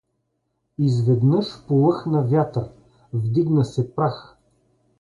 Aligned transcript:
Изведнъж 0.77 1.63
полъхна 1.67 2.23
вятър, 2.25 2.69
вдигна 3.13 3.65
се 3.65 3.95
прах. 3.95 4.37